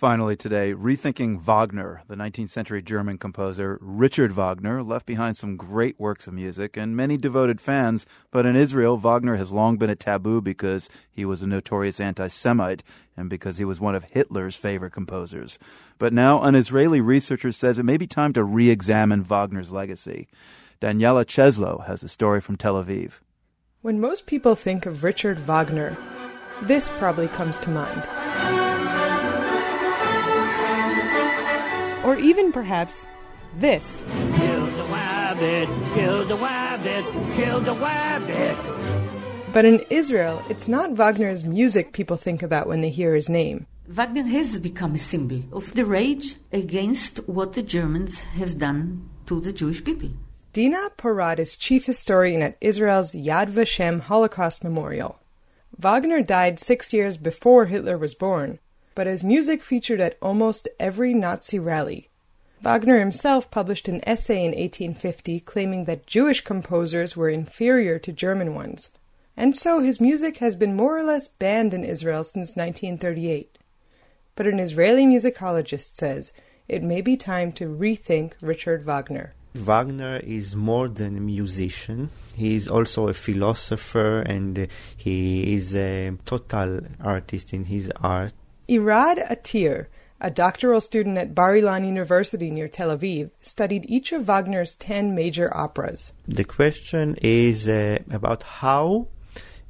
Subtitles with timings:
[0.00, 6.00] Finally, today, rethinking Wagner, the 19th century German composer Richard Wagner left behind some great
[6.00, 8.06] works of music and many devoted fans.
[8.30, 12.28] But in Israel, Wagner has long been a taboo because he was a notorious anti
[12.28, 12.82] Semite
[13.14, 15.58] and because he was one of Hitler's favorite composers.
[15.98, 20.28] But now, an Israeli researcher says it may be time to re examine Wagner's legacy.
[20.80, 23.18] Daniella Cheslow has a story from Tel Aviv.
[23.82, 25.94] When most people think of Richard Wagner,
[26.62, 28.69] this probably comes to mind.
[32.20, 33.06] Even perhaps
[33.58, 34.02] this.
[34.36, 34.84] Kill the
[35.94, 36.36] kill the
[37.34, 38.90] kill the.
[39.52, 43.66] But in Israel, it's not Wagner's music people think about when they hear his name.
[43.88, 49.40] Wagner has become a symbol of the rage against what the Germans have done to
[49.40, 50.10] the Jewish people.
[50.52, 55.18] Dina Porat is chief historian at Israel's Yad Vashem Holocaust Memorial.
[55.76, 58.60] Wagner died six years before Hitler was born,
[58.94, 62.09] but his music featured at almost every Nazi rally.
[62.62, 68.54] Wagner himself published an essay in 1850 claiming that Jewish composers were inferior to German
[68.54, 68.90] ones,
[69.34, 73.56] and so his music has been more or less banned in Israel since 1938.
[74.36, 76.34] But an Israeli musicologist says
[76.68, 79.32] it may be time to rethink Richard Wagner.
[79.54, 82.10] Wagner is more than a musician.
[82.36, 88.32] He is also a philosopher and he is a total artist in his art.
[88.68, 89.86] Irad Atir,
[90.20, 95.14] a doctoral student at Bar Ilan University near Tel Aviv, studied each of Wagner's ten
[95.14, 96.12] major operas.
[96.28, 99.08] The question is uh, about how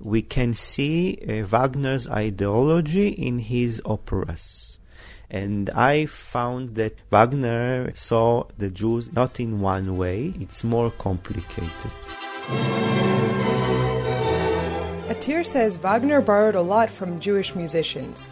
[0.00, 4.78] we can see uh, Wagner's ideology in his operas.
[5.30, 11.92] And I found that Wagner saw the Jews not in one way, it's more complicated.
[15.08, 18.26] Atir says Wagner borrowed a lot from Jewish musicians.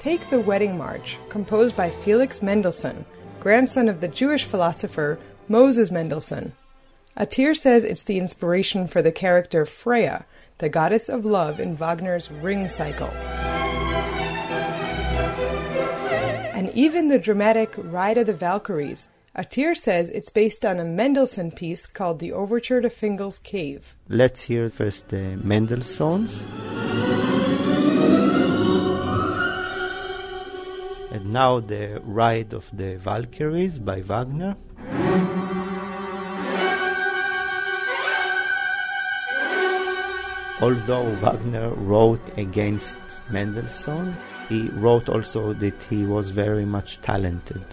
[0.00, 3.04] Take the Wedding March, composed by Felix Mendelssohn,
[3.38, 6.54] grandson of the Jewish philosopher Moses Mendelssohn.
[7.18, 10.24] Atir says it's the inspiration for the character Freya,
[10.56, 13.10] the goddess of love in Wagner's Ring Cycle.
[16.56, 21.50] And even the dramatic Ride of the Valkyries, Atir says it's based on a Mendelssohn
[21.50, 23.94] piece called The Overture to Fingal's Cave.
[24.08, 26.40] Let's hear first the Mendelssohns.
[31.32, 34.56] Now the Ride of the Valkyries by Wagner.
[40.60, 42.98] Although Wagner wrote against
[43.30, 44.14] Mendelssohn,
[44.48, 47.64] he wrote also that he was very much talented.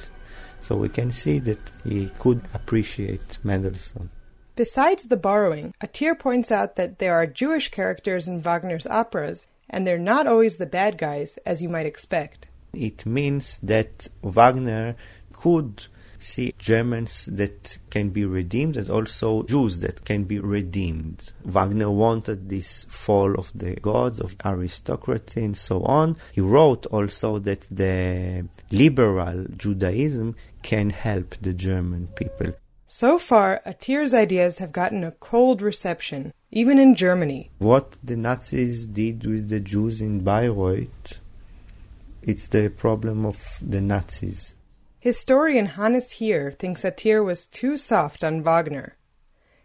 [0.61, 4.09] So we can see that he could appreciate Mendelssohn.
[4.55, 9.85] Besides the borrowing, Atir points out that there are Jewish characters in Wagner's operas, and
[9.85, 12.46] they're not always the bad guys, as you might expect.
[12.73, 14.95] It means that Wagner
[15.33, 15.87] could
[16.19, 21.31] see Germans that can be redeemed and also Jews that can be redeemed.
[21.45, 26.17] Wagner wanted this fall of the gods, of aristocracy, and so on.
[26.33, 32.53] He wrote also that the liberal Judaism can help the German people.
[32.89, 37.51] So far, Atir's ideas have gotten a cold reception, even in Germany.
[37.57, 41.19] What the Nazis did with the Jews in Bayreuth
[42.27, 44.53] it's the problem of the Nazis.
[44.99, 48.97] Historian Hannes Heer thinks Atir was too soft on Wagner.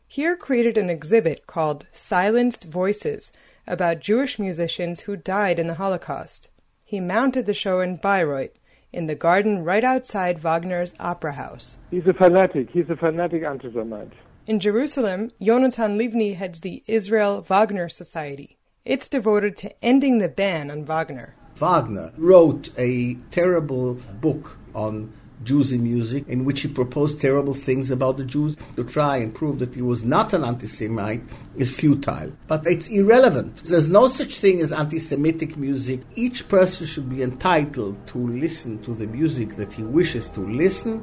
[0.07, 3.33] Heer created an exhibit called Silenced Voices
[3.67, 6.51] about Jewish musicians who died in the Holocaust.
[6.85, 8.57] He mounted the show in Bayreuth,
[8.93, 11.79] in the garden right outside Wagner's opera house.
[11.91, 12.69] He's a fanatic.
[12.71, 14.13] He's a fanatic anti-Semite.
[14.47, 18.59] In Jerusalem, Yonatan Livni heads the Israel Wagner Society.
[18.85, 21.35] It's devoted to ending the ban on Wagner.
[21.63, 25.13] Wagner wrote a terrible book on
[25.45, 28.57] Jews in music, in which he proposed terrible things about the Jews.
[28.75, 31.23] To try and prove that he was not an anti Semite
[31.57, 32.33] is futile.
[32.49, 33.63] But it's irrelevant.
[33.63, 36.01] There's no such thing as anti Semitic music.
[36.17, 41.01] Each person should be entitled to listen to the music that he wishes to listen,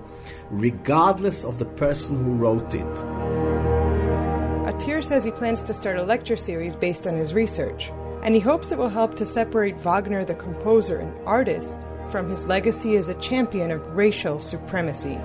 [0.50, 2.96] regardless of the person who wrote it.
[4.68, 8.42] Atir says he plans to start a lecture series based on his research and he
[8.42, 11.78] hopes it will help to separate Wagner, the composer and artist,
[12.10, 15.18] from his legacy as a champion of racial supremacy.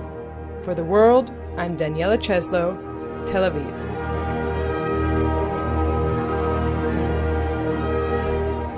[0.63, 2.75] For the world, I'm Daniella Cheslow,
[3.25, 3.95] Tel Aviv.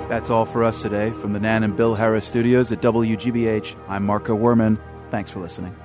[0.08, 3.76] That's all for us today from the Nan and Bill Harris studios at WGBH.
[3.88, 4.78] I'm Marco Werman.
[5.10, 5.76] Thanks for listening.